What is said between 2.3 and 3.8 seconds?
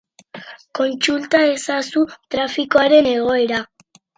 trafikoaren egoera.